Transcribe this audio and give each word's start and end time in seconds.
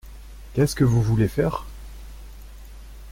Qu’est-ce 0.55 0.73
que 0.73 0.83
vous 0.83 1.03
voulez 1.03 1.27
faire? 1.27 1.67